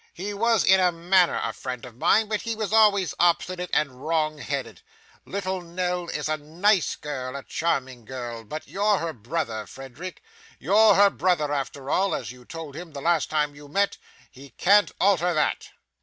He 0.15 0.33
was 0.33 0.63
in 0.63 0.79
a 0.79 0.91
manner 0.91 1.39
a 1.43 1.53
friend 1.53 1.85
of 1.85 1.95
mine, 1.95 2.27
but 2.27 2.41
he 2.41 2.55
was 2.55 2.73
always 2.73 3.13
obstinate 3.19 3.69
and 3.71 4.01
wrong 4.03 4.39
headed. 4.39 4.81
Little 5.25 5.61
Nell 5.61 6.07
is 6.09 6.27
a 6.27 6.37
nice 6.37 6.95
girl, 6.95 7.35
a 7.35 7.43
charming 7.43 8.03
girl, 8.05 8.43
but 8.43 8.67
you're 8.67 8.97
her 8.97 9.13
brother, 9.13 9.67
Frederick. 9.67 10.23
You're 10.57 10.95
her 10.95 11.11
brother 11.11 11.53
after 11.53 11.91
all; 11.91 12.15
as 12.15 12.31
you 12.31 12.45
told 12.45 12.75
him 12.75 12.93
the 12.93 12.99
last 13.01 13.29
time 13.29 13.53
you 13.53 13.67
met, 13.67 13.97
he 14.31 14.49
can't 14.49 14.91
alter 14.99 15.35
that. 15.35 15.69